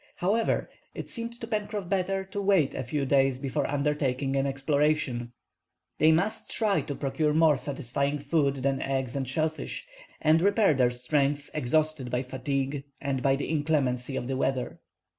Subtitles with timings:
[0.15, 5.31] However, it seemed to Pencroff better to wait a few days before undertaking an exploration.
[5.99, 9.85] They must try to procure more satisfying food than eggs and shellfish,
[10.19, 14.79] and repair their strength, exhausted by fatigue and by the inclemency of the weather.